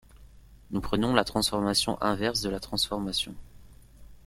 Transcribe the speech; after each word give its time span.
Nous 0.71 0.81
prenons 0.81 1.13
la 1.13 1.23
transformation 1.23 2.01
inverse 2.01 2.41
de 2.41 2.49
la 2.49 2.59
transformation. 2.59 3.35